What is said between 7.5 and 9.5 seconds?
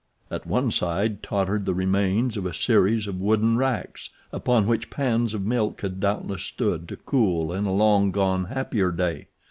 in a long gone, happier day.